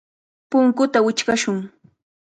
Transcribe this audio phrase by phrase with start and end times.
[0.49, 1.57] Punkuta wichqashun.